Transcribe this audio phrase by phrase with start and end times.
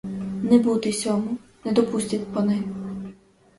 [0.51, 2.63] Не бути сьому, не допустять пани!